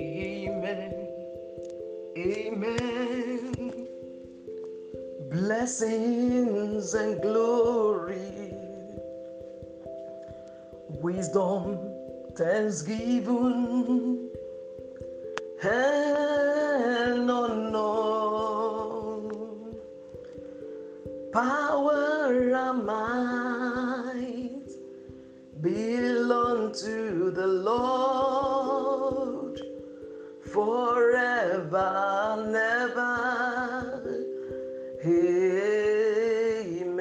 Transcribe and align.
Amen. 0.00 0.94
Amen. 2.16 3.88
Blessings 5.28 6.94
and 6.94 7.20
glory, 7.20 8.54
wisdom, 11.02 11.78
thanksgiving, 12.36 14.30
and 15.64 15.93
forever 32.04 32.12
and 32.34 32.56
ever. 32.56 34.02
Amen. 36.44 37.00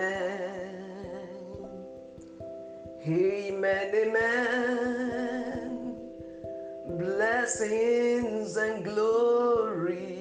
Amen. 3.07 3.87
Amen. 4.03 5.95
Blessings 6.99 8.57
and 8.57 8.83
glory, 8.83 10.17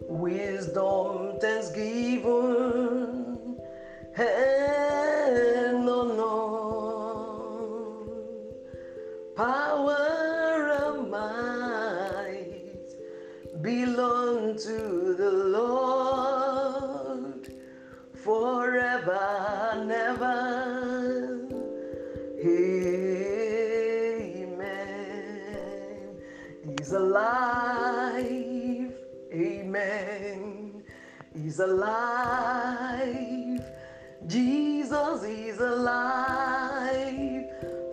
wisdom, 0.00 1.38
thanksgiving, 1.40 3.56
and 4.16 4.57
and 19.90 19.96
ever. 19.96 21.48
Amen. 24.20 26.16
He's 26.64 26.92
alive. 26.92 28.92
Amen. 29.32 30.82
He's 31.34 31.58
alive. 31.60 33.64
Jesus 34.26 35.22
is 35.24 35.58
alive. 35.58 37.46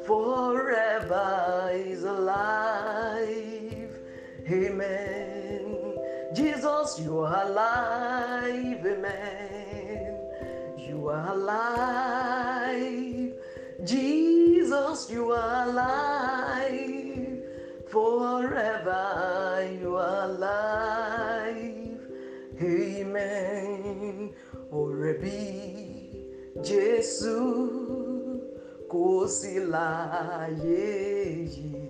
Forever 0.06 1.72
is 1.74 2.04
alive. 2.04 4.00
Amen. 4.50 5.98
Jesus, 6.34 7.00
you 7.00 7.20
are 7.20 7.46
alive. 7.48 8.86
Amen. 8.86 9.65
You 11.06 11.12
are 11.12 11.34
alive. 11.34 13.34
Jesus, 13.86 15.12
you 15.12 15.32
are 15.34 15.70
alive. 15.70 17.44
Forever 17.88 19.70
you 19.80 19.98
are 19.98 20.24
alive. 20.24 22.00
Amen. 22.60 24.34
Orebi 24.74 26.10
Jésù 26.66 27.38
kò 28.90 29.28
sí 29.28 29.60
láyé 29.74 30.90
yìí. 31.54 31.86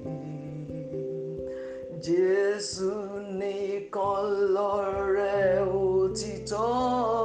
Jésù 2.03 2.91
nìkan 3.39 4.25
lọ̀rẹ́ 4.55 5.63
òtítọ́. 5.71 7.24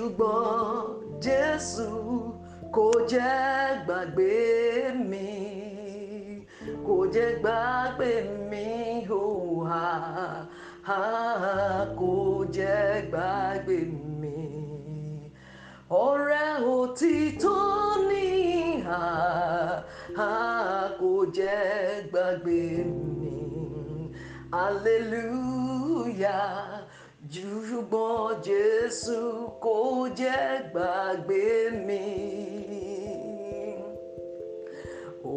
Ṣùgbọ́n 0.00 0.68
Jésù 1.24 1.90
kò 2.74 2.86
jẹ́ 3.10 3.38
gbàgbé 3.86 4.32
mi, 5.10 5.28
kò 6.86 6.96
jẹ́ 7.14 7.30
gbàgbé 7.42 8.10
mi, 8.50 8.66
ó 9.20 9.22
hà 9.70 9.86
hà 10.88 11.02
kò 12.00 12.12
jẹ́ 12.56 12.84
gbàgbé 13.12 13.78
mi. 14.20 14.38
Ọ̀rẹ́ 16.06 16.48
òtítọ́ 16.76 17.64
ni 18.08 18.26
kò 21.00 21.12
jẹ́ 21.36 21.60
gbàgbé 22.10 22.60
mi. 23.18 23.34
Hallelujah. 24.56 26.40
Ṣùgbọ́n 27.34 28.26
Jésù 28.46 29.18
kò 29.64 29.74
jẹ́ 30.18 30.42
gbàgbé 30.72 31.44
mi. 31.86 32.04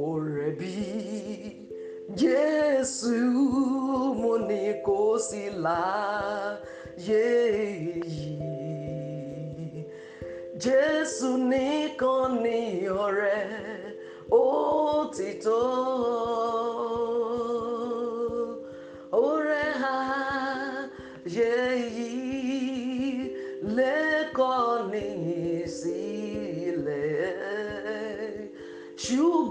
Ọ̀rẹ́ 0.05 0.51
bí 0.59 0.75
Jésù 2.21 3.15
mo 4.21 4.33
ní 4.49 4.63
kò 4.85 4.97
sí 5.27 5.43
láyé 5.65 7.25
yìí. 8.15 8.31
Jésù 10.63 11.27
nìkan 11.51 12.27
ni 12.43 12.59
ọ̀rẹ́ 13.05 13.41
òtítọ́. 14.41 15.63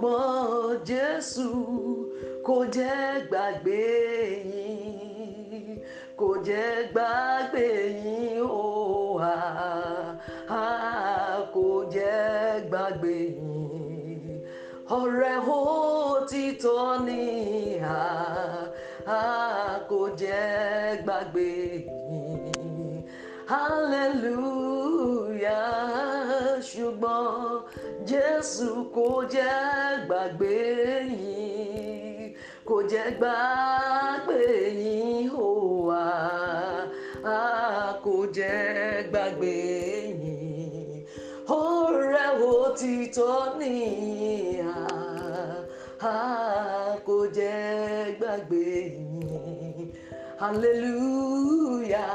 Ṣùgbọ́n 0.03 0.83
Jésù 0.89 1.49
kò 2.47 2.57
jẹ́ 2.75 2.99
gbàgbé 3.31 3.83
yín, 4.53 5.79
kò 6.21 6.29
jẹ́ 6.47 6.69
gbàgbé 6.93 7.67
yín, 8.03 8.39
ó 8.43 8.67
hà 9.23 9.37
hà 10.53 10.65
kò 11.55 11.67
jẹ́ 11.95 12.63
gbàgbé 12.71 13.15
yín. 13.39 14.25
Ọ̀rẹ́ 14.99 15.37
òtítọ́ 15.59 16.87
ni 17.07 17.23
hà 17.87 18.03
hà 19.11 19.23
kò 19.91 20.01
jẹ́ 20.21 20.99
gbàgbé 21.05 21.47
yín. 21.87 22.97
Hallelujah. 23.53 24.83
Ṣùgbọ́n 26.69 27.37
Jésù 28.11 28.69
kò 28.95 29.07
jẹ́ 29.33 30.07
gbàgbé 30.07 30.55
yín, 31.19 32.35
kò 32.69 32.77
jẹ́ 32.91 33.07
gbàgbé 33.19 34.41
yín, 34.81 35.31
ó 35.47 35.49
hà 35.91 36.07
hà 37.27 37.41
kò 38.05 38.15
jẹ́ 38.37 39.07
gbàgbé 39.11 39.55
yín. 40.23 41.07
Ọ̀rẹ́ 41.63 42.29
òtítọ́ 42.53 43.41
ni 43.59 43.75
hà 44.69 44.87
hà 46.05 46.17
kò 47.07 47.17
jẹ́ 47.37 48.17
gbàgbé 48.19 48.65
yín. 48.97 49.89
Hallelujah. 50.43 52.13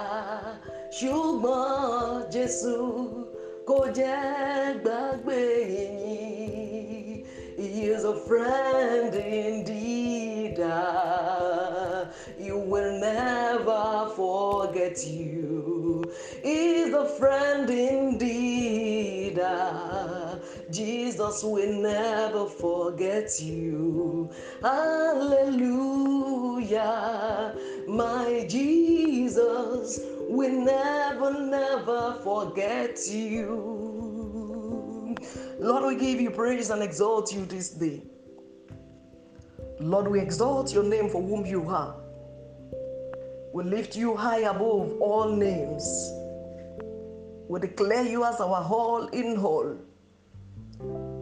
Ṣùgbọ́n 0.98 2.32
Jésù 2.34 2.76
kò 3.68 3.78
jẹ́ 3.98 4.80
gbàgbé 4.84 5.40
yín. 5.74 7.26
He 7.58 7.86
is 7.94 8.04
a 8.06 8.16
friend 8.28 9.14
indeed. 9.16 10.60
Ah, 10.62 12.08
He 12.38 12.52
will 12.52 13.00
never 13.00 14.12
forget 14.16 14.98
you. 15.08 16.04
he 16.44 16.82
is 16.84 16.94
a 16.94 17.06
friend 17.20 17.70
indeed. 17.70 19.40
Ah, 19.44 20.38
Jesus 20.72 21.44
will 21.44 21.74
never 21.82 22.46
forget 22.48 23.40
you. 23.42 24.30
Hallelujah. 26.38 27.56
My 27.88 28.46
Jesus 28.48 30.00
will 30.30 30.52
never, 30.52 31.40
never 31.40 32.20
forget 32.24 33.00
you. 33.08 35.16
Lord, 35.60 35.86
we 35.86 36.00
give 36.00 36.22
you 36.22 36.30
praise 36.30 36.70
and 36.70 36.84
exalt 36.84 37.34
you 37.34 37.46
this 37.46 37.70
day. 37.70 38.04
Lord, 39.80 40.08
we 40.08 40.20
exalt 40.20 40.74
your 40.74 40.84
name 40.84 41.10
for 41.10 41.22
whom 41.22 41.46
you 41.46 41.68
are. 41.70 41.96
We 43.54 43.64
lift 43.64 43.96
you 43.96 44.16
high 44.16 44.42
above 44.42 45.00
all 45.00 45.36
names. 45.36 45.84
We 47.48 47.60
declare 47.60 48.04
you 48.04 48.26
as 48.26 48.40
our 48.40 48.64
all 48.64 49.08
in 49.08 49.38
all. 49.38 49.78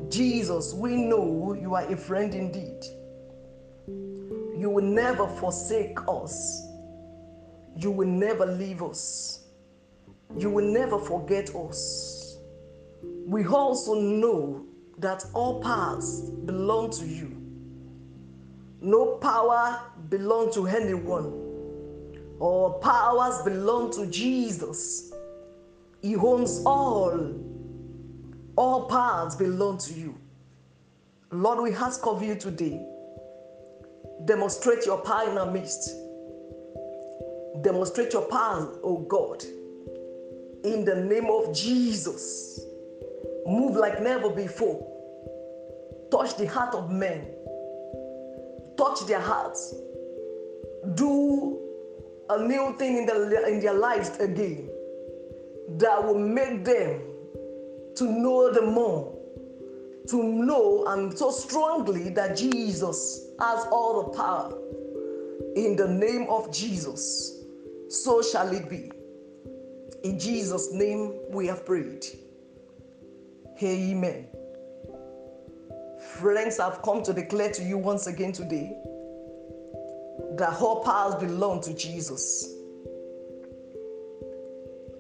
Jesus, 0.10 0.74
we 0.74 0.96
know 0.96 1.54
you 1.54 1.76
are 1.76 1.92
a 1.92 1.96
friend 1.96 2.34
indeed. 2.34 2.84
You 4.58 4.70
will 4.70 4.84
never 4.84 5.28
forsake 5.28 5.98
us. 6.08 6.65
You 7.78 7.92
will 7.92 8.08
never 8.08 8.46
leave 8.46 8.82
us. 8.82 9.46
You 10.38 10.50
will 10.50 10.66
never 10.66 11.00
forget 11.00 11.54
us. 11.56 12.38
We 13.26 13.46
also 13.46 13.96
know 13.96 14.66
that 15.00 15.26
all 15.34 15.62
powers 15.62 16.22
belong 16.46 16.92
to 16.92 17.06
you. 17.06 17.42
No 18.82 19.16
power 19.16 19.82
belongs 20.10 20.56
to 20.56 20.68
anyone. 20.68 21.42
All 22.40 22.80
powers 22.80 23.42
belong 23.44 23.92
to 23.94 24.08
Jesus. 24.08 25.12
He 26.02 26.16
owns 26.16 26.62
all. 26.66 27.34
All 28.56 28.86
powers 28.86 29.36
belong 29.36 29.80
to 29.80 29.94
you. 29.94 30.16
Lord, 31.32 31.60
we 31.60 31.74
ask 31.74 32.06
of 32.06 32.22
you 32.22 32.36
today. 32.36 32.86
Demonstrate 34.26 34.86
your 34.86 35.00
power 35.00 35.30
in 35.30 35.38
our 35.38 35.52
midst. 35.52 36.05
Demonstrate 37.66 38.14
your 38.14 38.22
power, 38.28 38.78
oh 38.84 39.00
God. 39.00 39.44
In 40.64 40.86
the 40.86 40.98
name 40.98 41.26
of 41.32 41.52
Jesus. 41.52 42.62
Move 43.48 43.76
like 43.76 44.04
never 44.04 44.30
before. 44.30 44.86
Touch 46.12 46.38
the 46.38 46.46
heart 46.46 46.76
of 46.76 46.92
men. 46.92 47.26
Touch 48.78 49.08
their 49.08 49.20
hearts. 49.20 49.74
Do 50.94 51.60
a 52.30 52.48
new 52.48 52.76
thing 52.78 52.98
in, 52.98 53.08
the, 53.08 53.48
in 53.48 53.60
their 53.62 53.74
lives 53.74 54.16
again 54.20 54.70
that 55.80 56.04
will 56.04 56.20
make 56.20 56.64
them 56.64 57.02
to 57.96 58.04
know 58.04 58.54
the 58.54 58.62
more, 58.62 59.12
to 60.10 60.22
know 60.22 60.86
and 60.90 61.18
so 61.18 61.32
strongly 61.32 62.10
that 62.10 62.38
Jesus 62.38 63.26
has 63.40 63.66
all 63.72 64.04
the 64.04 64.16
power. 64.16 64.56
In 65.56 65.76
the 65.76 65.88
name 65.88 66.28
of 66.30 66.54
Jesus, 66.54 67.35
so 67.90 68.22
shall 68.22 68.52
it 68.52 68.70
be. 68.70 68.92
In 70.04 70.20
Jesus' 70.20 70.72
name 70.72 71.14
we 71.30 71.48
have 71.48 71.66
prayed. 71.66 72.06
Amen. 73.62 74.28
Friends, 76.20 76.60
I've 76.60 76.82
come 76.82 77.04
to 77.04 77.14
declare 77.14 77.52
to 77.52 77.64
you 77.64 77.78
once 77.78 78.08
again 78.08 78.32
today 78.32 78.78
that 80.38 80.62
all 80.62 80.84
powers 80.84 81.16
belong 81.16 81.62
to 81.62 81.74
Jesus. 81.74 82.54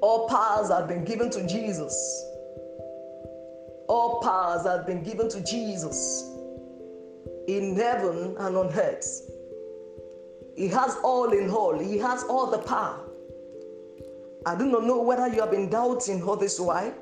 All 0.01 0.27
powers 0.27 0.69
have 0.69 0.87
been 0.87 1.03
given 1.03 1.29
to 1.31 1.45
Jesus. 1.47 1.93
All 3.87 4.19
powers 4.21 4.65
have 4.65 4.85
been 4.85 5.03
given 5.03 5.29
to 5.29 5.41
Jesus 5.41 6.23
in 7.47 7.75
heaven 7.75 8.35
and 8.39 8.57
on 8.57 8.73
earth. 8.73 9.29
He 10.55 10.67
has 10.69 10.97
all 11.03 11.31
in 11.31 11.49
all, 11.49 11.77
He 11.77 11.97
has 11.97 12.23
all 12.23 12.49
the 12.49 12.59
power. 12.59 12.99
I 14.45 14.55
do 14.55 14.65
not 14.65 14.83
know 14.83 15.01
whether 15.01 15.27
you 15.27 15.41
have 15.41 15.51
been 15.51 15.69
doubting 15.69 16.21
all 16.23 16.35
this 16.35 16.59
while. 16.59 16.93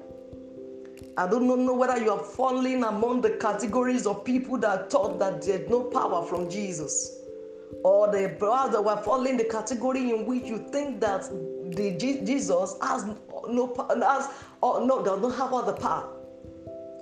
I 1.17 1.29
do 1.29 1.39
not 1.39 1.59
know 1.59 1.73
whether 1.75 2.01
you 2.01 2.11
are 2.11 2.23
falling 2.23 2.83
among 2.83 3.21
the 3.21 3.31
categories 3.31 4.07
of 4.07 4.23
people 4.23 4.57
that 4.59 4.89
thought 4.89 5.19
that 5.19 5.43
there's 5.43 5.69
no 5.69 5.83
power 5.83 6.25
from 6.25 6.49
Jesus 6.49 7.19
or 7.83 8.11
the 8.11 8.35
brothers 8.39 8.81
were 8.81 8.97
falling 8.97 9.37
the 9.37 9.43
category 9.43 10.11
in 10.11 10.25
which 10.25 10.45
you 10.45 10.57
think 10.71 10.99
that 11.01 11.23
the 11.75 11.91
Jesus 11.97 12.75
has 12.81 13.05
no 13.05 13.73
has 14.07 14.29
or 14.61 14.85
no 14.85 15.03
does 15.03 15.21
not 15.21 15.35
have 15.35 15.53
all 15.53 15.63
the 15.63 15.73
power. 15.73 16.09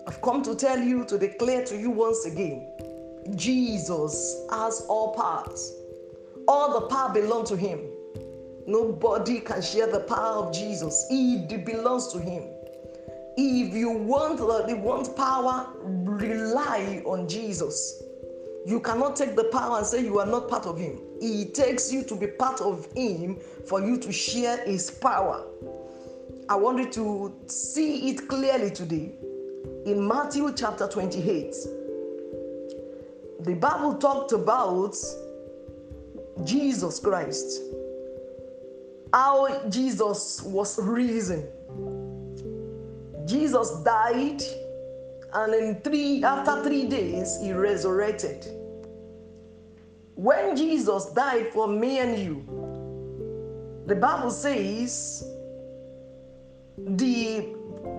I've 0.08 0.22
come 0.22 0.42
to 0.44 0.56
tell 0.56 0.80
you 0.80 1.06
to 1.06 1.18
declare 1.18 1.64
to 1.66 1.78
you 1.78 1.92
once 1.92 2.26
again, 2.26 2.68
Jesus 3.36 4.36
has 4.52 4.82
all 4.88 5.14
powers. 5.14 5.74
All 6.48 6.80
the 6.80 6.88
power 6.88 7.14
belongs 7.14 7.50
to 7.50 7.56
him. 7.56 7.80
Nobody 8.68 9.40
can 9.40 9.62
share 9.62 9.88
the 9.88 10.02
power 10.02 10.46
of 10.46 10.54
Jesus. 10.54 11.06
It 11.10 11.66
belongs 11.66 12.12
to 12.14 12.20
him. 12.20 12.44
If 13.38 13.74
you 13.74 13.90
want, 13.92 14.38
the 14.38 14.76
want 14.76 15.16
power, 15.16 15.68
rely 15.82 17.02
on 17.06 17.28
Jesus. 17.28 18.04
You 18.66 18.80
cannot 18.80 19.16
take 19.16 19.36
the 19.36 19.46
power 19.46 19.78
and 19.78 19.88
say 19.88 20.04
you 20.04 20.20
are 20.20 20.26
not 20.26 20.48
part 20.48 20.66
of 20.68 20.78
Him. 20.78 21.00
He 21.20 21.46
takes 21.46 21.92
you 21.92 22.04
to 22.04 22.16
be 22.16 22.28
part 22.28 22.62
of 22.62 22.88
Him 22.94 23.40
for 23.66 23.82
you 23.82 23.98
to 23.98 24.12
share 24.12 24.64
His 24.66 24.92
power. 24.92 25.46
I 26.50 26.56
want 26.56 26.78
you 26.78 26.90
to 26.92 27.34
see 27.48 28.10
it 28.10 28.28
clearly 28.28 28.70
today 28.70 29.14
in 29.86 30.08
Matthew 30.08 30.54
chapter 30.54 30.88
28. 30.88 31.56
The 33.40 33.56
Bible 33.56 33.96
talked 33.96 34.34
about 34.34 34.96
Jesus 36.44 37.00
Christ, 37.00 37.62
how 39.14 39.68
Jesus 39.70 40.42
was 40.44 40.80
risen. 40.80 41.48
Jesus 43.26 43.72
died 43.84 44.42
and 45.34 45.54
in 45.54 45.82
three 45.82 46.24
after 46.24 46.64
three 46.64 46.88
days 46.88 47.38
he 47.42 47.54
resurrected. 47.54 48.46
When 50.16 50.56
jesus 50.56 51.12
died 51.14 51.52
for 51.54 51.68
me 51.68 52.00
and 52.00 52.20
you 52.20 52.46
the 53.88 53.96
bible 53.96 54.30
says 54.30 55.24
the 56.78 57.56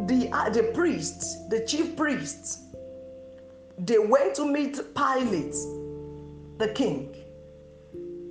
the 0.07 0.29
uh, 0.31 0.51
the 0.51 0.71
priests 0.75 1.49
the 1.49 1.65
chief 1.67 1.97
priests 1.97 2.61
they 3.79 3.99
went 3.99 4.35
to 4.37 4.47
meet 4.47 4.79
pilate 4.95 5.57
the 6.59 6.73
king 6.75 7.13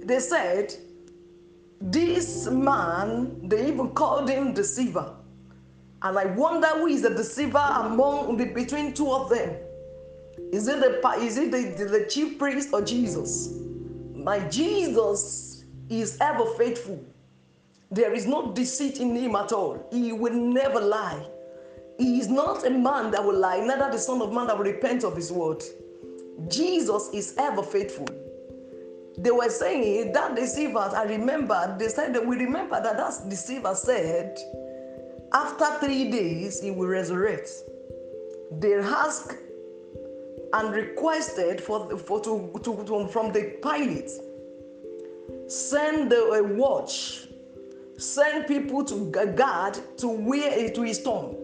they 0.06 0.20
said 0.20 0.74
this 1.80 2.48
man 2.48 3.48
they 3.48 3.68
even 3.68 3.90
called 3.90 4.30
him 4.30 4.54
deceiver 4.54 5.16
and 6.04 6.18
I 6.18 6.26
wonder 6.26 6.68
who 6.68 6.88
is 6.88 7.04
the 7.04 7.12
deceiver 7.12 7.58
among 7.58 8.38
the, 8.38 8.46
between 8.46 8.94
two 8.94 9.12
of 9.12 9.30
them. 9.30 9.56
Is 10.52 10.68
it 10.68 10.80
the 10.80 11.08
is 11.20 11.38
it 11.38 11.52
the, 11.52 11.76
the, 11.78 11.86
the 11.86 12.06
chief 12.06 12.40
priest 12.40 12.70
or 12.74 12.82
Jesus? 12.82 13.54
My 14.16 14.40
Jesus 14.50 15.64
is 15.90 16.18
ever 16.20 16.46
faithful. 16.58 17.04
There 17.92 18.14
is 18.14 18.26
no 18.26 18.52
deceit 18.54 19.00
in 19.00 19.16
him 19.16 19.36
at 19.36 19.52
all. 19.52 19.88
He 19.92 20.12
will 20.12 20.34
never 20.34 20.80
lie. 20.80 21.24
He 22.00 22.20
is 22.20 22.30
not 22.30 22.66
a 22.66 22.70
man 22.70 23.12
that 23.12 23.24
will 23.24 23.38
lie, 23.38 23.60
neither 23.60 23.92
the 23.92 24.00
Son 24.00 24.22
of 24.22 24.34
Man 24.34 24.48
that 24.48 24.58
will 24.58 24.66
repent 24.66 25.04
of 25.04 25.16
his 25.16 25.32
word. 25.32 25.62
Jesus 26.48 27.10
is 27.14 27.36
ever 27.38 27.62
faithful. 27.62 28.08
They 29.18 29.32
were 29.32 29.50
saying 29.50 30.14
that 30.14 30.36
deceiver, 30.36 30.80
I 30.80 31.04
remember, 31.04 31.76
they 31.78 31.90
said 31.90 32.14
that 32.16 32.26
we 32.26 32.38
remember 32.38 32.82
that 32.82 32.98
that 32.98 33.30
deceiver 33.30 33.76
said, 33.76 34.38
after 35.34 35.66
three 35.86 36.10
days, 36.10 36.62
he 36.62 36.72
will 36.72 36.88
resurrect. 36.88 37.50
They 38.60 38.76
asked 38.76 39.38
and 40.54 40.74
requested 40.74 41.62
for, 41.62 41.98
for 41.98 42.20
to, 42.22 42.52
to, 42.64 42.84
to 42.86 43.08
from 43.08 43.32
the 43.32 43.58
Pilate 43.62 44.12
send 45.48 46.12
a 46.12 46.42
watch 46.44 47.28
send 47.98 48.48
people 48.48 48.84
to 48.84 49.12
guard 49.36 49.78
to 49.98 50.08
where 50.08 50.70
to 50.72 50.82
his 50.82 51.02
tomb 51.04 51.36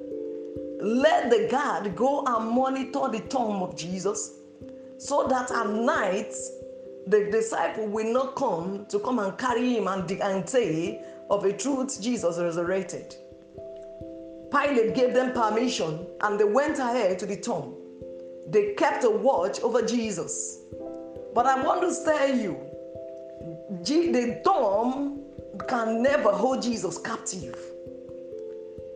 let 0.81 1.29
the 1.29 1.47
guard 1.49 1.95
go 1.95 2.23
and 2.25 2.49
monitor 2.49 3.07
the 3.11 3.19
tomb 3.29 3.61
of 3.61 3.75
jesus 3.75 4.39
so 4.97 5.27
that 5.27 5.51
at 5.51 5.69
night 5.69 6.33
the 7.07 7.29
disciple 7.31 7.87
will 7.87 8.11
not 8.11 8.35
come 8.35 8.85
to 8.87 8.99
come 8.99 9.19
and 9.19 9.37
carry 9.37 9.75
him 9.75 9.87
and, 9.87 10.09
and 10.11 10.49
say 10.49 11.03
of 11.29 11.45
a 11.45 11.53
truth 11.53 12.01
jesus 12.01 12.37
resurrected 12.37 13.15
Pilate 14.51 14.95
gave 14.95 15.13
them 15.13 15.33
permission 15.33 16.07
and 16.21 16.39
they 16.39 16.45
went 16.45 16.79
ahead 16.79 17.19
to 17.19 17.25
the 17.25 17.35
tomb. 17.35 17.75
They 18.49 18.73
kept 18.75 19.03
a 19.03 19.09
watch 19.09 19.59
over 19.59 19.81
Jesus. 19.81 20.59
But 21.35 21.45
I 21.45 21.61
want 21.61 21.81
to 21.81 22.03
tell 22.05 22.33
you, 22.33 22.57
the 23.83 24.41
tomb 24.45 25.23
can 25.67 26.01
never 26.01 26.31
hold 26.31 26.61
Jesus 26.61 26.97
captive. 26.97 27.57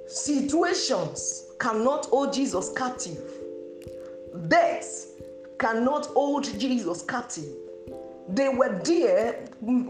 Situations 0.08 1.52
cannot 1.60 2.06
hold 2.06 2.34
Jesus 2.34 2.72
captive. 2.74 3.22
Death 4.48 5.08
cannot 5.60 6.06
hold 6.08 6.46
Jesus 6.60 7.02
captive. 7.02 7.54
They 8.30 8.50
were 8.50 8.80
there 8.84 9.46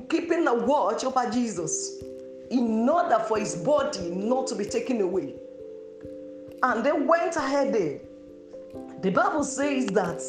keeping 0.10 0.48
a 0.48 0.54
watch 0.54 1.04
over 1.04 1.30
Jesus 1.30 2.02
in 2.50 2.88
order 2.88 3.20
for 3.28 3.40
his 3.40 3.56
body 3.56 4.10
not 4.10 4.48
to 4.48 4.56
be 4.56 4.66
taken 4.66 5.02
away. 5.02 5.36
And 6.64 6.86
they 6.86 6.92
went 6.92 7.36
ahead 7.36 7.74
there. 7.74 8.00
The 9.02 9.12
Bible 9.12 9.44
says 9.44 9.88
that 9.88 10.22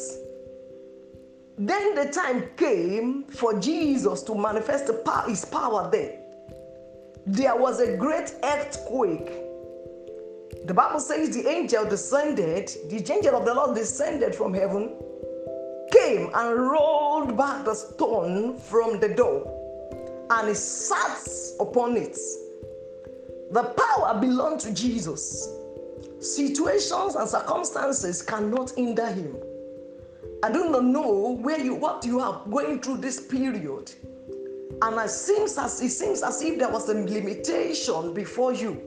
then 1.57 1.93
the 1.93 2.05
time 2.11 2.49
came 2.57 3.25
for 3.25 3.59
Jesus 3.59 4.23
to 4.23 4.35
manifest 4.35 4.91
his 5.27 5.45
power 5.45 5.89
there. 5.91 6.19
There 7.27 7.55
was 7.55 7.79
a 7.79 7.95
great 7.95 8.33
earthquake. 8.43 9.31
The 10.65 10.73
Bible 10.73 10.99
says 10.99 11.35
the 11.35 11.47
angel 11.47 11.85
descended, 11.85 12.71
the 12.89 13.13
angel 13.13 13.35
of 13.35 13.45
the 13.45 13.53
Lord 13.53 13.75
descended 13.75 14.33
from 14.33 14.53
heaven, 14.53 14.95
came 16.03 16.29
and 16.33 16.59
rolled 16.59 17.37
back 17.37 17.65
the 17.65 17.73
stone 17.73 18.57
from 18.57 18.99
the 18.99 19.09
door, 19.09 20.27
and 20.29 20.49
he 20.49 20.53
sat 20.53 21.27
upon 21.59 21.97
it. 21.97 22.17
The 23.51 23.63
power 23.63 24.19
belonged 24.19 24.59
to 24.61 24.73
Jesus. 24.73 25.49
Situations 26.19 27.15
and 27.15 27.29
circumstances 27.29 28.21
cannot 28.21 28.71
hinder 28.71 29.07
him. 29.07 29.35
I 30.43 30.51
do 30.51 30.69
not 30.69 30.83
know 30.83 31.37
where 31.41 31.59
you 31.59 31.75
what 31.75 32.03
you 32.05 32.19
are 32.19 32.41
going 32.49 32.81
through 32.81 32.97
this 32.97 33.19
period. 33.19 33.91
And 34.81 34.99
it 34.99 35.09
seems 35.09 35.57
as 35.57 35.81
it 35.81 35.89
seems 35.89 36.23
as 36.23 36.41
if 36.41 36.59
there 36.59 36.69
was 36.69 36.89
a 36.89 36.95
limitation 36.95 38.13
before 38.13 38.53
you. 38.53 38.81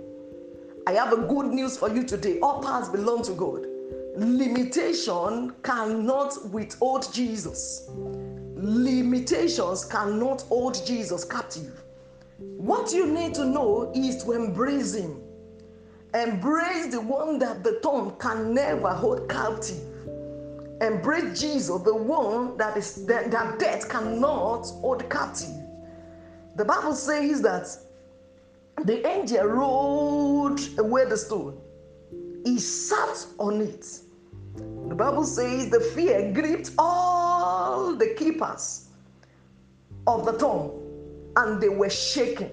I 0.86 0.92
have 0.92 1.12
a 1.12 1.16
good 1.16 1.46
news 1.46 1.76
for 1.76 1.88
you 1.88 2.02
today. 2.02 2.38
All 2.40 2.62
parts 2.62 2.88
belong 2.88 3.22
to 3.24 3.32
God. 3.32 3.66
Limitation 4.16 5.54
cannot 5.62 6.50
withhold 6.50 7.12
Jesus. 7.12 7.88
Limitations 8.54 9.84
cannot 9.84 10.42
hold 10.42 10.84
Jesus 10.86 11.24
captive. 11.24 11.84
What 12.38 12.92
you 12.92 13.06
need 13.06 13.34
to 13.34 13.44
know 13.44 13.92
is 13.94 14.24
to 14.24 14.32
embrace 14.32 14.94
Him. 14.94 15.22
Embrace 16.14 16.86
the 16.88 17.00
one 17.00 17.38
that 17.38 17.62
the 17.62 17.78
tongue 17.82 18.16
can 18.18 18.54
never 18.54 18.88
hold 18.88 19.28
captive 19.28 19.82
Embrace 20.80 21.40
Jesus, 21.40 21.82
the 21.82 21.94
one 21.94 22.56
that 22.58 22.76
is 22.76 23.06
that, 23.06 23.30
that 23.30 23.58
death 23.58 23.88
cannot 23.88 24.66
hold 24.66 25.08
captive. 25.08 25.48
The 26.56 26.66
Bible 26.66 26.94
says 26.94 27.40
that 27.42 27.78
the 28.84 29.06
angel 29.06 29.46
rolled 29.46 30.60
away 30.78 31.06
the 31.06 31.16
stone. 31.16 31.58
He 32.44 32.58
sat 32.58 33.26
on 33.38 33.62
it. 33.62 33.86
The 34.88 34.94
Bible 34.94 35.24
says 35.24 35.68
the 35.68 35.80
fear 35.80 36.32
gripped 36.32 36.70
all 36.78 37.94
the 37.94 38.14
keepers 38.14 38.88
of 40.06 40.24
the 40.24 40.32
tomb 40.38 40.70
and 41.36 41.60
they 41.60 41.68
were 41.68 41.90
shaken. 41.90 42.50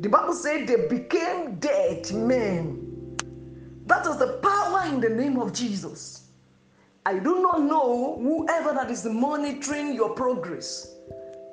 The 0.00 0.08
Bible 0.08 0.34
said 0.34 0.66
they 0.66 0.88
became 0.88 1.56
dead 1.56 2.10
men. 2.12 2.80
That 3.86 4.06
is 4.06 4.16
the 4.16 4.38
power 4.42 4.86
in 4.86 5.00
the 5.00 5.10
name 5.10 5.38
of 5.38 5.52
Jesus. 5.52 6.28
I 7.06 7.18
do 7.18 7.42
not 7.42 7.62
know 7.62 8.18
whoever 8.20 8.72
that 8.72 8.90
is 8.90 9.04
monitoring 9.04 9.94
your 9.94 10.14
progress. 10.14 10.96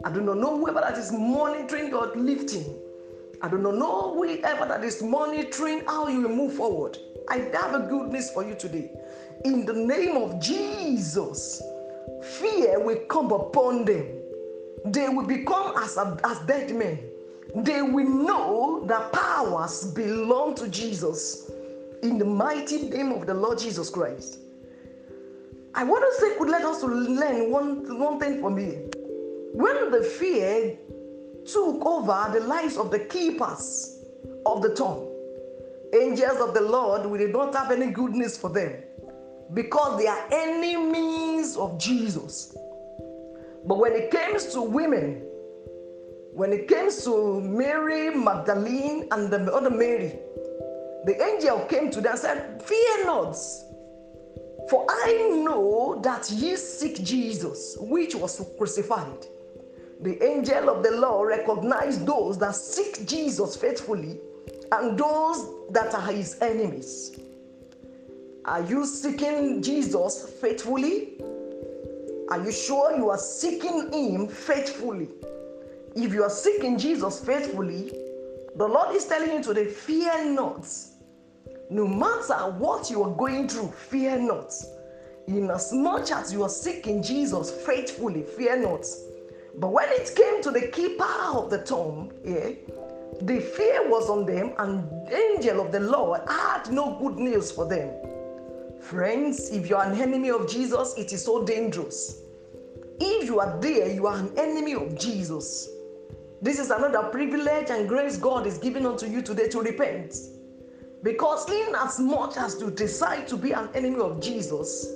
I 0.06 0.12
do 0.12 0.22
not 0.22 0.38
know 0.38 0.58
whoever 0.58 0.80
that 0.80 0.98
is 0.98 1.12
monitoring 1.12 1.90
your 1.90 2.16
lifting. 2.16 2.74
I 3.42 3.50
do 3.50 3.58
not 3.58 3.76
know 3.76 4.14
whoever 4.14 4.66
that 4.66 4.84
is 4.84 5.04
monitoring 5.04 5.84
how 5.86 6.08
you 6.08 6.22
will 6.22 6.36
move 6.36 6.54
forward. 6.54 6.98
I 7.30 7.38
have 7.54 7.76
a 7.76 7.80
good 7.88 8.12
news 8.12 8.30
for 8.32 8.46
you 8.46 8.56
today. 8.56 8.92
In 9.44 9.66
the 9.66 9.74
name 9.74 10.18
of 10.18 10.40
Jesus, 10.40 11.64
fear 12.24 12.80
will 12.80 13.00
come 13.10 13.32
upon 13.32 13.86
them. 13.86 14.06
They 14.86 15.10
will 15.10 15.26
become 15.26 15.74
as, 15.78 15.98
as 15.98 16.40
dead 16.46 16.76
men. 16.76 17.00
They 17.56 17.82
will 17.82 18.08
know 18.08 18.86
that 18.86 19.12
powers 19.12 19.86
belong 19.94 20.54
to 20.56 20.68
Jesus. 20.68 21.50
In 22.04 22.20
the 22.20 22.26
mighty 22.26 22.90
name 22.90 23.12
of 23.12 23.26
the 23.26 23.34
Lord 23.34 23.58
Jesus 23.58 23.90
Christ. 23.90 24.40
I 25.74 25.86
want 25.86 26.04
to 26.04 26.22
say, 26.22 26.38
could 26.38 26.50
let 26.50 26.64
us 26.64 26.84
learn 26.84 27.50
one, 27.50 28.00
one 28.00 28.20
thing 28.20 28.42
from 28.42 28.58
here. 28.58 28.84
When 29.54 29.90
the 29.90 30.04
fear 30.20 30.78
took 31.46 31.84
over 31.84 32.30
the 32.32 32.46
lives 32.46 32.78
of 32.78 32.92
the 32.92 33.00
keepers 33.00 34.04
of 34.46 34.62
the 34.62 34.76
tomb, 34.76 35.08
angels 36.00 36.40
of 36.40 36.54
the 36.54 36.62
Lord, 36.62 37.08
we 37.08 37.18
did 37.18 37.32
not 37.32 37.56
have 37.56 37.72
any 37.72 37.92
goodness 37.92 38.38
for 38.38 38.50
them 38.50 38.74
because 39.54 40.00
they 40.00 40.08
are 40.08 40.28
enemies 40.32 41.58
of 41.58 41.78
Jesus. 41.78 42.56
But 43.66 43.78
when 43.78 43.94
it 43.94 44.12
comes 44.12 44.46
to 44.54 44.62
women, 44.62 45.22
when 46.34 46.54
it 46.54 46.68
comes 46.68 47.04
to 47.04 47.42
Mary 47.42 48.16
Magdalene 48.16 49.08
and 49.12 49.32
the 49.32 49.54
other 49.54 49.70
Mary, 49.70 50.20
the 51.06 51.22
angel 51.22 51.66
came 51.66 51.92
to 51.92 52.02
them 52.02 52.12
and 52.12 52.20
said, 52.20 52.64
Fear 52.64 53.06
not. 53.06 53.36
For 54.70 54.86
I 54.90 55.42
know 55.44 56.00
that 56.04 56.30
ye 56.32 56.56
seek 56.56 57.04
Jesus, 57.04 57.76
which 57.80 58.16
was 58.16 58.42
crucified. 58.58 59.26
The 60.02 60.24
angel 60.24 60.70
of 60.70 60.84
the 60.84 60.92
Lord 60.92 61.30
recognized 61.30 62.06
those 62.06 62.38
that 62.40 62.56
seek 62.56 63.06
Jesus 63.06 63.56
faithfully 63.56 64.20
and 64.72 64.98
those 64.98 65.72
that 65.72 65.94
are 65.94 66.12
his 66.12 66.42
enemies. 66.42 67.20
Are 68.46 68.64
you 68.64 68.86
seeking 68.86 69.62
Jesus 69.62 70.30
faithfully? 70.42 71.22
Are 72.30 72.44
you 72.44 72.52
sure 72.52 72.96
you 72.98 73.10
are 73.10 73.18
seeking 73.18 73.92
him 73.92 74.28
faithfully? 74.28 75.10
If 75.96 76.14
you 76.14 76.24
are 76.24 76.30
seeking 76.30 76.78
Jesus 76.78 77.24
faithfully, 77.24 77.92
the 78.56 78.68
Lord 78.68 78.96
is 78.96 79.06
telling 79.06 79.32
you 79.32 79.44
today, 79.44 79.66
fear 79.66 80.26
not 80.26 80.66
no 81.72 81.88
matter 81.88 82.52
what 82.58 82.90
you 82.90 83.02
are 83.02 83.16
going 83.16 83.48
through, 83.48 83.72
fear 83.72 84.20
not. 84.20 84.54
In 85.28 85.50
as 85.50 85.72
much 85.72 86.12
as 86.12 86.34
you 86.34 86.44
are 86.44 86.50
seeking 86.50 87.02
Jesus 87.02 87.50
faithfully, 87.66 88.24
fear 88.24 88.58
not. 88.58 88.86
But 89.58 89.70
when 89.70 89.88
it 89.90 90.14
came 90.14 90.44
to 90.44 90.52
the 90.52 90.68
keeper 90.68 91.08
of 91.34 91.50
the 91.50 91.64
tomb, 91.64 92.12
yeah, 92.26 92.50
the 93.22 93.40
fear 93.40 93.88
was 93.90 94.10
on 94.10 94.26
them, 94.26 94.54
and 94.58 94.90
the 95.08 95.16
angel 95.16 95.62
of 95.62 95.72
the 95.72 95.80
Lord 95.80 96.22
had 96.28 96.70
no 96.72 96.98
good 97.00 97.16
news 97.16 97.52
for 97.52 97.66
them. 97.66 97.90
Friends, 98.82 99.52
if 99.52 99.70
you 99.70 99.76
are 99.76 99.86
an 99.86 100.02
enemy 100.02 100.32
of 100.32 100.50
Jesus, 100.50 100.96
it 100.98 101.14
is 101.14 101.24
so 101.24 101.46
dangerous. 101.46 102.24
If 103.00 103.30
you 103.30 103.40
are 103.40 103.58
there, 103.62 103.90
you 103.92 104.08
are 104.08 104.18
an 104.18 104.34
enemy 104.38 104.74
of 104.74 104.98
Jesus. 105.00 105.70
This 106.42 106.60
is 106.60 106.72
another 106.72 107.04
privilege 107.04 107.70
and 107.70 107.88
grace 107.88 108.18
God 108.18 108.48
is 108.48 108.58
giving 108.58 108.88
unto 108.88 109.06
you 109.06 109.22
today 109.22 109.48
to 109.50 109.62
repent. 109.62 110.16
Because 111.04 111.50
in 111.50 111.76
as 111.76 112.00
much 112.00 112.38
as 112.38 112.60
you 112.60 112.72
decide 112.72 113.28
to 113.28 113.38
be 113.38 113.52
an 113.52 113.70
enemy 113.76 114.00
of 114.00 114.20
Jesus, 114.20 114.88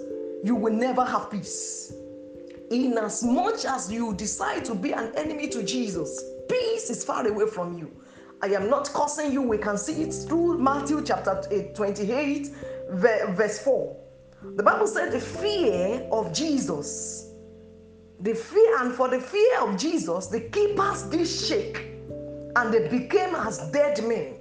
you 0.43 0.55
will 0.55 0.73
never 0.73 1.05
have 1.05 1.29
peace. 1.29 1.93
In 2.71 2.97
as 2.97 3.23
much 3.23 3.65
as 3.65 3.91
you 3.91 4.15
decide 4.15 4.65
to 4.65 4.73
be 4.73 4.93
an 4.93 5.13
enemy 5.15 5.47
to 5.49 5.63
Jesus, 5.63 6.23
peace 6.49 6.89
is 6.89 7.03
far 7.03 7.25
away 7.27 7.45
from 7.47 7.77
you. 7.77 7.91
I 8.41 8.47
am 8.47 8.69
not 8.69 8.89
cursing 8.93 9.31
you. 9.31 9.41
We 9.41 9.57
can 9.57 9.77
see 9.77 10.03
it 10.03 10.13
through 10.13 10.57
Matthew 10.57 11.03
chapter 11.03 11.41
eh, 11.51 11.73
28, 11.73 12.49
verse 12.89 13.59
4. 13.59 13.97
The 14.55 14.63
Bible 14.63 14.87
said 14.87 15.11
the 15.11 15.19
fear 15.19 16.07
of 16.11 16.33
Jesus, 16.33 17.31
the 18.19 18.35
fear, 18.35 18.81
and 18.81 18.93
for 18.93 19.09
the 19.09 19.19
fear 19.19 19.61
of 19.61 19.77
Jesus, 19.77 20.27
the 20.27 20.41
keepers 20.41 21.03
did 21.03 21.27
shake 21.27 21.91
and 22.55 22.73
they 22.73 22.87
became 22.87 23.35
as 23.35 23.69
dead 23.71 24.03
men 24.07 24.35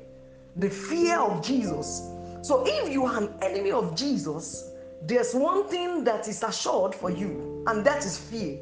the 0.56 0.70
fear 0.70 1.18
of 1.18 1.44
Jesus. 1.44 2.02
So 2.42 2.64
if 2.66 2.92
you 2.92 3.06
are 3.06 3.22
an 3.22 3.34
enemy 3.42 3.72
of 3.72 3.96
Jesus, 3.96 4.70
there's 5.02 5.34
one 5.34 5.68
thing 5.68 6.04
that 6.04 6.28
is 6.28 6.42
assured 6.42 6.94
for 6.94 7.10
you, 7.10 7.64
and 7.66 7.84
that 7.84 8.04
is 8.04 8.18
fear. 8.18 8.58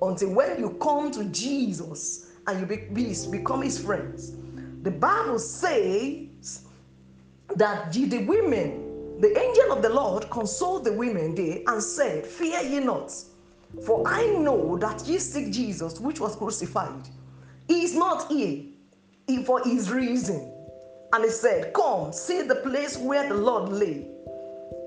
Until 0.00 0.30
when 0.30 0.58
you 0.58 0.70
come 0.80 1.10
to 1.12 1.24
Jesus 1.24 2.30
and 2.46 2.60
you 2.60 2.66
be, 2.66 2.88
be, 2.92 3.14
become 3.30 3.62
his 3.62 3.78
friends. 3.78 4.32
The 4.82 4.90
Bible 4.90 5.38
says 5.38 6.66
that 7.56 7.92
the 7.92 8.24
women, 8.24 8.83
the 9.20 9.38
angel 9.38 9.72
of 9.72 9.82
the 9.82 9.90
Lord 9.90 10.28
consoled 10.30 10.84
the 10.84 10.92
women 10.92 11.34
there 11.34 11.58
and 11.66 11.82
said, 11.82 12.26
Fear 12.26 12.62
ye 12.62 12.80
not, 12.80 13.12
for 13.86 14.02
I 14.06 14.26
know 14.26 14.76
that 14.78 15.06
ye 15.06 15.18
seek 15.18 15.52
Jesus, 15.52 16.00
which 16.00 16.20
was 16.20 16.36
crucified. 16.36 17.08
He 17.68 17.84
is 17.84 17.94
not 17.94 18.30
here 18.30 18.64
for 19.44 19.62
his 19.62 19.90
reason. 19.90 20.52
And 21.12 21.24
he 21.24 21.30
said, 21.30 21.72
Come, 21.74 22.12
see 22.12 22.42
the 22.42 22.56
place 22.56 22.96
where 22.96 23.28
the 23.28 23.34
Lord 23.34 23.70
lay. 23.70 24.08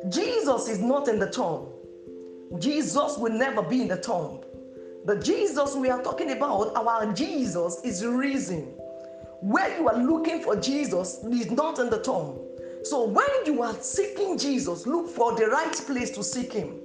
Jesus 0.10 0.68
is 0.68 0.80
not 0.80 1.08
in 1.08 1.20
the 1.20 1.30
tomb. 1.30 1.70
Jesus 2.60 3.18
will 3.18 3.34
never 3.34 3.62
be 3.62 3.82
in 3.82 3.88
the 3.88 3.98
tomb. 3.98 4.42
The 5.06 5.20
Jesus 5.20 5.76
we 5.76 5.90
are 5.90 6.02
talking 6.04 6.32
about, 6.32 6.76
our 6.76 7.14
Jesus, 7.14 7.80
is 7.84 8.06
risen. 8.06 8.64
Where 9.40 9.80
you 9.80 9.88
are 9.88 9.98
looking 9.98 10.42
for 10.42 10.56
Jesus 10.58 11.24
is 11.24 11.50
not 11.52 11.80
in 11.80 11.90
the 11.90 12.02
tomb. 12.02 12.40
So 12.84 13.06
when 13.06 13.28
you 13.46 13.62
are 13.64 13.76
seeking 13.76 14.38
Jesus, 14.38 14.86
look 14.86 15.10
for 15.10 15.36
the 15.36 15.48
right 15.48 15.74
place 15.74 16.12
to 16.12 16.24
seek 16.24 16.54
him. 16.54 16.80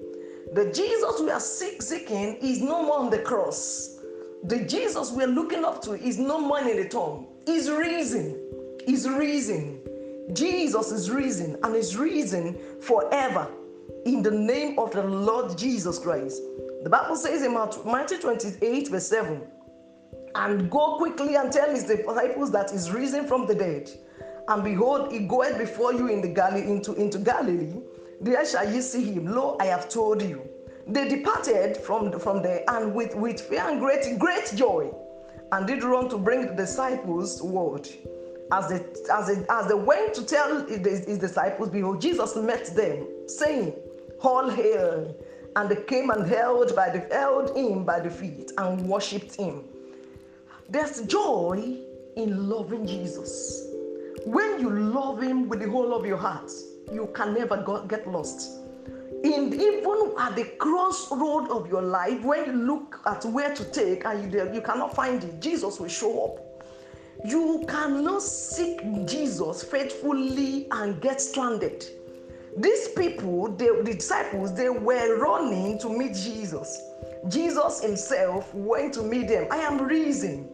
The 0.53 0.73
Jesus 0.73 1.21
we 1.21 1.31
are 1.31 1.41
seek, 1.41 1.81
seeking 1.83 2.37
is 2.37 2.61
no 2.61 2.83
more 2.83 2.99
on 2.99 3.11
the 3.11 3.21
cross. 3.21 3.99
The 4.45 4.65
Jesus 4.65 5.13
we 5.13 5.25
are 5.25 5.29
looking 5.29 5.65
up 5.65 5.83
to 5.83 5.93
is 5.95 6.19
no 6.19 6.41
more 6.41 6.61
in 6.61 6.77
the 6.77 6.89
tomb. 6.89 7.27
He's 7.47 7.71
risen 7.71 8.43
is 8.87 9.09
risen. 9.09 9.81
Jesus 10.33 10.93
is 10.93 11.11
risen 11.11 11.57
and 11.63 11.75
is 11.75 11.97
risen 11.97 12.59
forever 12.81 13.49
in 14.07 14.23
the 14.23 14.31
name 14.31 14.79
of 14.79 14.93
the 14.93 15.03
Lord 15.03 15.57
Jesus 15.59 15.99
Christ. 15.99 16.41
The 16.83 16.91
Bible 16.91 17.17
says 17.17 17.43
in 17.43 17.55
Matthew 17.55 18.19
28, 18.19 18.89
verse 18.89 19.07
7, 19.07 19.41
and 20.35 20.71
go 20.71 20.97
quickly 20.97 21.37
and 21.37 21.53
tell 21.53 21.71
his 21.71 21.85
disciples 21.85 22.51
that 22.53 22.71
he's 22.71 22.91
risen 22.91 23.27
from 23.27 23.47
the 23.47 23.55
dead. 23.55 23.91
And 24.49 24.65
behold, 24.65 25.13
he 25.13 25.21
goeth 25.21 25.59
before 25.59 25.93
you 25.93 26.09
in 26.09 26.21
the 26.21 26.29
Galilee 26.29 26.69
into, 26.69 26.95
into 26.95 27.19
Galilee. 27.19 27.73
There 28.21 28.45
shall 28.45 28.73
ye 28.73 28.81
see 28.81 29.05
him. 29.05 29.27
Lo, 29.27 29.57
I 29.61 29.67
have 29.67 29.89
told 29.89 30.23
you. 30.23 30.43
They 30.87 31.09
departed 31.09 31.77
from, 31.77 32.19
from 32.19 32.43
there 32.43 32.65
and 32.69 32.95
with, 32.95 33.15
with 33.15 33.41
fear 33.41 33.69
and 33.69 33.81
great, 33.81 34.19
great 34.19 34.53
joy, 34.55 34.93
and 35.53 35.67
did 35.67 35.85
run 35.85 36.09
to 36.11 36.19
bring 36.19 36.47
the 36.47 36.55
disciples 36.55 37.41
word. 37.43 37.89
As 38.51 38.69
they, 38.69 38.85
as 39.13 39.29
they, 39.29 39.45
as 39.49 39.69
they 39.69 39.75
went 39.75 40.13
to 40.15 40.27
tell 40.27 40.67
his, 40.67 41.07
his 41.07 41.19
disciples, 41.19 41.71
behold, 41.71 42.01
Jesus 42.01 42.37
met 42.37 42.75
them, 42.75 43.07
saying, 43.27 43.75
All 44.21 44.51
hail. 44.51 45.17
And 45.55 45.71
they 45.71 45.83
came 45.85 46.11
and 46.11 46.27
held, 46.27 46.75
by 46.75 46.91
the, 46.91 47.01
held 47.15 47.57
him 47.57 47.85
by 47.85 48.01
the 48.01 48.11
feet 48.11 48.53
and 48.59 48.87
worshipped 48.89 49.37
him. 49.37 49.65
There's 50.69 51.03
joy 51.03 51.79
in 52.17 52.49
loving 52.49 52.87
Jesus. 52.87 53.69
When 54.25 54.61
you 54.61 54.71
love 54.71 55.21
him 55.21 55.49
with 55.49 55.61
the 55.61 55.69
whole 55.69 55.93
of 55.93 56.07
your 56.07 56.17
heart, 56.17 56.51
you 56.93 57.11
can 57.13 57.35
never 57.35 57.57
go, 57.57 57.85
get 57.87 58.07
lost. 58.07 58.61
In 59.25 59.53
even 59.53 60.13
at 60.19 60.37
the 60.37 60.45
crossroad 60.59 61.51
of 61.51 61.69
your 61.69 61.83
life, 61.83 62.23
when 62.23 62.47
you 62.47 62.53
look 62.53 63.01
at 63.05 63.25
where 63.25 63.53
to 63.53 63.65
take 63.73 64.05
and 64.05 64.33
you, 64.33 64.53
you 64.53 64.61
cannot 64.61 64.95
find 64.95 65.25
it, 65.25 65.41
Jesus 65.41 65.81
will 65.81 65.89
show 65.89 66.25
up. 66.25 66.65
You 67.25 67.65
cannot 67.69 68.23
seek 68.23 68.81
Jesus 69.07 69.65
faithfully 69.65 70.69
and 70.71 71.01
get 71.01 71.21
stranded. 71.21 71.85
These 72.57 72.89
people, 72.89 73.49
the 73.49 73.83
disciples, 73.85 74.55
they 74.55 74.69
were 74.69 75.19
running 75.19 75.81
to 75.81 75.89
meet 75.89 76.15
Jesus. 76.15 76.81
Jesus 77.29 77.81
himself 77.81 78.55
went 78.55 78.95
to 78.95 79.03
meet 79.03 79.29
them. 79.29 79.49
I 79.51 79.59
am 79.59 79.79
risen 79.79 80.49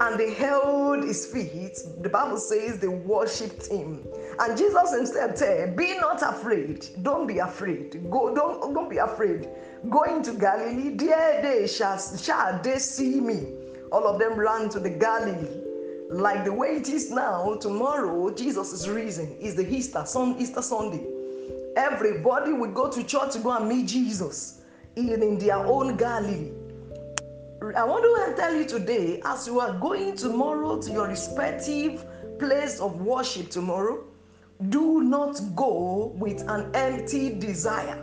and 0.00 0.20
they 0.20 0.34
held 0.34 1.04
his 1.04 1.26
feet. 1.26 1.78
The 2.02 2.08
Bible 2.08 2.36
says 2.36 2.78
they 2.78 2.88
worshipped 2.88 3.68
him. 3.68 4.06
And 4.38 4.56
Jesus 4.56 4.94
himself 4.94 5.36
said, 5.36 5.74
Be 5.76 5.96
not 5.98 6.22
afraid. 6.22 6.86
Don't 7.02 7.26
be 7.26 7.38
afraid. 7.38 8.10
Go, 8.10 8.34
don't, 8.34 8.74
don't 8.74 8.90
be 8.90 8.98
afraid. 8.98 9.48
Go 9.88 10.02
into 10.02 10.34
Galilee. 10.34 10.90
There 10.90 11.40
they 11.42 11.66
shall, 11.66 11.98
shall 11.98 12.60
they 12.62 12.78
see 12.78 13.20
me. 13.20 13.54
All 13.90 14.06
of 14.06 14.18
them 14.18 14.38
ran 14.38 14.68
to 14.70 14.80
the 14.80 14.90
Galilee. 14.90 15.62
Like 16.10 16.44
the 16.44 16.52
way 16.52 16.76
it 16.76 16.88
is 16.88 17.10
now, 17.10 17.56
tomorrow 17.56 18.32
Jesus 18.34 18.72
is 18.72 18.88
risen. 18.88 19.34
Is 19.40 19.54
the 19.56 19.66
Easter, 19.66 20.04
sun, 20.04 20.36
Easter 20.38 20.62
Sunday. 20.62 21.04
Everybody 21.76 22.52
will 22.52 22.70
go 22.70 22.90
to 22.90 23.02
church 23.02 23.32
to 23.32 23.38
go 23.38 23.52
and 23.52 23.68
meet 23.68 23.86
Jesus 23.86 24.60
in, 24.96 25.08
in 25.10 25.38
their 25.38 25.56
own 25.56 25.96
Galilee. 25.96 26.52
I 27.74 27.82
want 27.84 28.04
to 28.04 28.40
tell 28.40 28.54
you 28.54 28.64
today, 28.64 29.20
as 29.24 29.46
you 29.46 29.58
are 29.58 29.72
going 29.78 30.14
tomorrow 30.14 30.80
to 30.80 30.90
your 30.92 31.08
respective 31.08 32.04
place 32.38 32.78
of 32.80 33.00
worship 33.00 33.50
tomorrow, 33.50 34.04
do 34.68 35.02
not 35.02 35.40
go 35.56 36.12
with 36.16 36.42
an 36.48 36.70
empty 36.74 37.34
desire. 37.34 38.02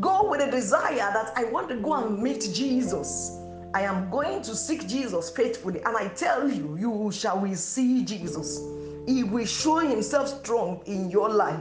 Go 0.00 0.28
with 0.28 0.40
a 0.40 0.50
desire 0.50 0.96
that 0.96 1.32
I 1.36 1.44
want 1.44 1.68
to 1.68 1.76
go 1.76 1.94
and 1.94 2.20
meet 2.20 2.50
Jesus. 2.52 3.38
I 3.74 3.82
am 3.82 4.10
going 4.10 4.42
to 4.42 4.56
seek 4.56 4.88
Jesus 4.88 5.30
faithfully, 5.30 5.80
and 5.84 5.96
I 5.96 6.08
tell 6.08 6.50
you, 6.50 6.76
you 6.76 7.12
shall 7.12 7.46
see 7.54 8.04
Jesus. 8.04 8.60
He 9.06 9.22
will 9.22 9.46
show 9.46 9.78
himself 9.78 10.40
strong 10.40 10.82
in 10.86 11.10
your 11.10 11.28
life 11.28 11.60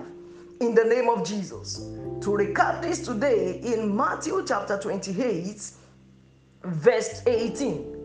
in 0.62 0.74
the 0.74 0.84
name 0.84 1.10
of 1.10 1.28
Jesus. 1.28 1.78
To 2.22 2.32
recap 2.32 2.82
this 2.82 3.06
today 3.06 3.60
in 3.64 3.96
Matthew 3.96 4.44
chapter 4.48 4.80
28 4.80 5.72
verse 6.64 7.22
18. 7.26 7.96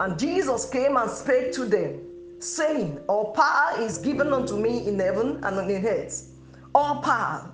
And 0.00 0.18
Jesus 0.18 0.68
came 0.68 0.96
and 0.96 1.10
spake 1.10 1.52
to 1.54 1.64
them, 1.64 2.00
saying, 2.38 3.00
All 3.08 3.32
power 3.32 3.80
is 3.80 3.98
given 3.98 4.32
unto 4.32 4.56
me 4.56 4.86
in 4.86 4.98
heaven 4.98 5.40
and 5.42 5.58
on 5.58 5.70
earth. 5.70 6.30
All 6.74 7.00
power 7.00 7.52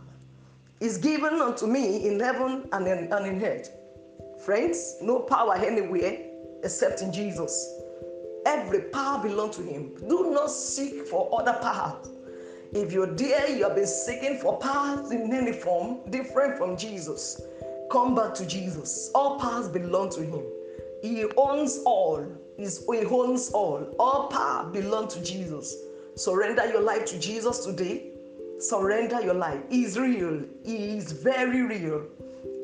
is 0.81 0.99
given 0.99 1.41
unto 1.41 1.67
me 1.67 2.07
in 2.07 2.21
heaven 2.21 2.69
and 2.73 2.87
in, 2.87 3.13
and 3.13 3.27
in 3.27 3.45
earth. 3.45 3.71
Friends, 4.45 4.97
no 5.01 5.21
power 5.21 5.55
anywhere 5.55 6.19
except 6.63 7.01
in 7.01 7.13
Jesus. 7.13 7.81
Every 8.45 8.83
power 8.83 9.23
belongs 9.23 9.57
to 9.57 9.63
Him. 9.63 9.95
Do 10.07 10.31
not 10.33 10.51
seek 10.51 11.07
for 11.07 11.41
other 11.41 11.55
power. 11.63 11.97
If 12.73 12.93
you're 12.93 13.15
there, 13.15 13.49
you 13.49 13.65
have 13.65 13.77
been 13.77 13.87
seeking 13.87 14.39
for 14.39 14.59
powers 14.59 15.13
in 15.13 15.33
any 15.33 15.53
form 15.53 16.11
different 16.11 16.59
from 16.59 16.77
Jesus. 16.77 17.41
Come 17.95 18.17
back 18.17 18.35
to 18.35 18.45
Jesus. 18.45 19.13
All 19.15 19.39
powers 19.39 19.69
belong 19.69 20.11
to 20.11 20.23
Him. 20.23 20.43
He 21.01 21.27
owns 21.37 21.79
all. 21.87 22.27
He's, 22.57 22.85
he 22.85 23.05
owns 23.05 23.51
all. 23.53 23.95
All 24.01 24.27
power 24.27 24.69
belong 24.69 25.07
to 25.11 25.23
Jesus. 25.23 25.77
Surrender 26.17 26.67
your 26.67 26.81
life 26.81 27.05
to 27.05 27.21
Jesus 27.21 27.65
today. 27.65 28.11
Surrender 28.59 29.23
your 29.23 29.35
life. 29.35 29.61
He 29.71 29.85
is 29.85 29.97
real. 29.97 30.43
He 30.65 30.97
is 30.97 31.13
very 31.13 31.63
real. 31.63 32.03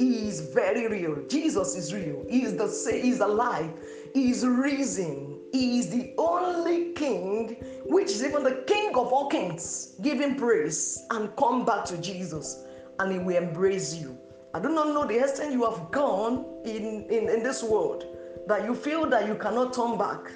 He 0.01 0.27
is 0.27 0.53
very 0.53 0.89
real. 0.89 1.25
Jesus 1.29 1.77
is 1.77 1.95
real. 1.95 2.27
He 2.29 2.43
is 2.43 2.57
the 2.57 2.67
He 3.01 3.11
is 3.11 3.21
alive. 3.21 3.71
He 4.13 4.33
is 4.33 4.45
risen. 4.45 5.39
He 5.53 5.79
is 5.79 5.91
the 5.91 6.13
only 6.19 6.93
King, 6.95 7.57
which 7.85 8.07
is 8.07 8.25
even 8.25 8.43
the 8.43 8.65
King 8.67 8.89
of 8.97 9.13
all 9.13 9.29
kings. 9.29 9.95
Give 10.03 10.19
him 10.19 10.35
praise 10.35 11.01
and 11.11 11.31
come 11.37 11.65
back 11.65 11.85
to 11.85 11.99
Jesus, 11.99 12.65
and 12.99 13.13
He 13.13 13.19
will 13.21 13.37
embrace 13.37 13.95
you. 13.95 14.19
I 14.53 14.59
do 14.59 14.69
not 14.69 14.89
know 14.89 15.07
the 15.07 15.17
extent 15.19 15.53
you 15.53 15.65
have 15.65 15.93
gone 15.93 16.45
in, 16.65 17.05
in, 17.09 17.29
in 17.29 17.43
this 17.43 17.63
world 17.63 18.05
that 18.49 18.65
you 18.65 18.75
feel 18.75 19.09
that 19.09 19.29
you 19.29 19.37
cannot 19.37 19.73
turn 19.73 19.97
back. 19.97 20.33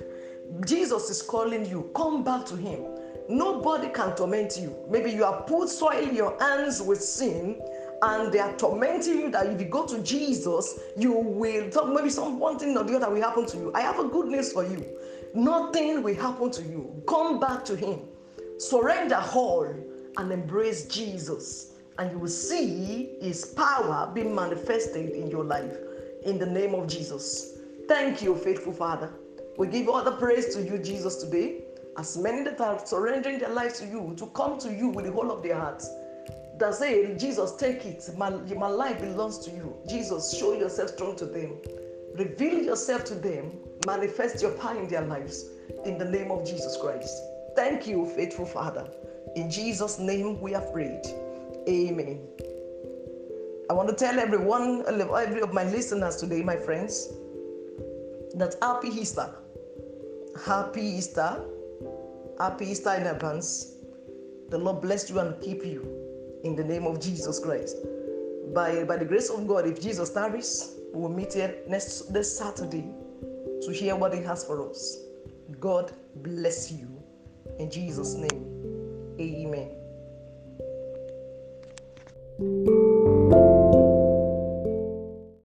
Jesus 0.65 1.11
is 1.11 1.21
calling 1.21 1.67
you, 1.67 1.91
come 1.97 2.23
back 2.23 2.47
to 2.47 2.55
Him. 2.55 2.85
Nobody 3.29 3.89
can 3.89 4.15
torment 4.15 4.57
you. 4.57 4.77
Maybe 4.89 5.11
you 5.11 5.25
have 5.25 5.49
put 5.49 5.69
soil 5.69 6.13
your 6.13 6.41
hands 6.41 6.81
with 6.81 7.03
sin 7.03 7.61
and 8.03 8.31
they 8.31 8.39
are 8.39 8.57
tormenting 8.57 9.19
you 9.19 9.31
that 9.31 9.47
if 9.47 9.61
you 9.61 9.67
go 9.67 9.85
to 9.87 10.01
Jesus, 10.03 10.79
you 10.97 11.13
will, 11.13 11.93
maybe 11.93 12.11
some 12.11 12.39
one 12.39 12.57
thing 12.57 12.77
or 12.77 12.85
the 12.85 12.95
other 12.95 13.11
will 13.11 13.23
happen 13.23 13.47
to 13.47 13.57
you. 13.57 13.73
I 13.75 13.81
have 13.81 13.99
a 13.99 14.05
good 14.05 14.29
news 14.29 14.53
for 14.53 14.63
you. 14.63 14.87
Nothing 15.35 16.05
will 16.05 16.15
happen 16.15 16.53
to 16.53 16.63
you. 16.63 17.03
Come 17.09 17.41
back 17.41 17.65
to 17.65 17.75
Him. 17.75 18.01
Surrender 18.59 19.25
all 19.35 19.75
and 20.19 20.31
embrace 20.31 20.87
Jesus 20.87 21.74
and 21.99 22.11
you 22.11 22.19
will 22.19 22.29
see 22.29 23.11
his 23.21 23.45
power 23.45 24.11
being 24.13 24.35
manifested 24.35 25.11
in 25.11 25.31
your 25.31 25.45
life 25.45 25.77
in 26.25 26.39
the 26.39 26.47
name 26.47 26.75
of 26.75 26.89
Jesus. 26.89 27.59
Thank 27.89 28.23
you, 28.23 28.35
faithful 28.37 28.73
Father. 28.73 29.13
We 29.59 29.69
give 29.69 29.89
all 29.89 30.03
the 30.03 30.13
praise 30.13 30.55
to 30.57 30.63
you, 30.63 30.79
Jesus, 30.79 31.17
today. 31.23 31.63
As 31.97 32.17
many 32.17 32.43
that 32.43 32.61
are 32.61 32.85
surrendering 32.85 33.39
their 33.39 33.51
lives 33.51 33.79
to 33.81 33.87
you, 33.87 34.15
to 34.19 34.27
come 34.29 34.59
to 34.59 34.73
you 34.75 34.89
with 34.89 35.05
the 35.05 35.13
whole 35.13 35.31
of 35.31 35.43
their 35.43 35.57
hearts, 35.57 35.89
that 36.59 36.75
say, 36.75 37.17
Jesus, 37.17 37.55
take 37.57 37.85
it. 37.85 38.09
My, 38.17 38.31
my 38.31 38.69
life 38.69 39.01
belongs 39.01 39.39
to 39.41 39.51
you. 39.51 39.77
Jesus, 39.89 40.37
show 40.37 40.55
yourself 40.55 40.91
strong 40.91 41.15
to 41.17 41.27
them. 41.27 41.59
Reveal 42.17 42.63
yourself 42.63 43.05
to 43.05 43.15
them. 43.15 43.53
Manifest 43.87 44.43
your 44.43 44.53
power 44.53 44.77
in 44.77 44.89
their 44.89 45.03
lives. 45.03 45.45
In 45.85 45.99
the 45.99 46.05
name 46.05 46.31
of 46.31 46.47
Jesus 46.47 46.77
Christ. 46.81 47.23
Thank 47.55 47.87
you, 47.87 48.07
faithful 48.17 48.47
Father. 48.47 48.89
In 49.37 49.51
Jesus' 49.51 49.99
name 49.99 50.41
we 50.41 50.53
have 50.53 50.73
prayed. 50.73 51.03
Amen. 51.69 52.21
I 53.71 53.73
want 53.73 53.89
to 53.89 53.95
tell 53.95 54.19
everyone, 54.19 54.85
every 54.87 55.41
of 55.41 55.55
my 55.55 55.65
listeners 55.65 56.17
today, 56.17 56.43
my 56.43 56.57
friends, 56.57 57.09
that 58.35 58.57
happy 58.61 58.89
Easter. 58.89 59.35
Happy 60.45 60.83
Easter. 60.83 61.41
Happy 62.39 62.67
Easter 62.67 62.95
in 62.95 63.07
advance. 63.07 63.77
The 64.51 64.59
Lord 64.59 64.83
bless 64.83 65.09
you 65.09 65.19
and 65.21 65.41
keep 65.41 65.65
you 65.65 65.83
in 66.45 66.55
the 66.55 66.65
name 66.65 66.87
of 66.87 67.01
Jesus 67.01 67.39
Christ. 67.39 67.79
By, 68.53 68.85
by 68.85 68.99
the 68.99 69.05
grace 69.05 69.31
of 69.31 69.49
God, 69.49 69.67
if 69.67 69.81
Jesus 69.81 70.11
tarries, 70.11 70.75
we 70.93 71.01
will 71.01 71.09
meet 71.09 71.33
here 71.33 71.55
next 71.67 72.13
this 72.13 72.37
Saturday 72.37 72.85
to 73.63 73.73
hear 73.73 73.97
what 73.97 74.13
He 74.13 74.23
has 74.23 74.45
for 74.45 74.69
us. 74.69 74.99
God 75.61 75.93
bless 76.17 76.71
you. 76.71 76.89
In 77.59 77.71
Jesus' 77.71 78.15
name, 78.15 79.17
amen. 79.19 79.84
Thank 82.39 82.69
you 82.69 82.84